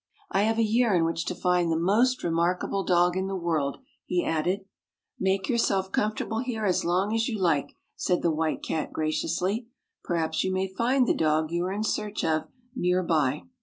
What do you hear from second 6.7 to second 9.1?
long as you like," said the White Cat